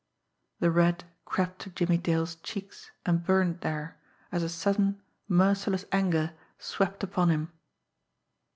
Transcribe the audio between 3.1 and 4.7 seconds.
burned there, as a